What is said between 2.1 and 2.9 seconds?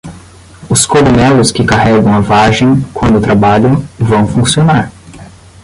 a vagem,